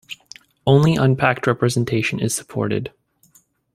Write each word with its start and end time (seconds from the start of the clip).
Only 0.65 0.95
unpacked 0.95 1.45
representation 1.45 2.19
is 2.19 2.33
supported. 2.33 2.91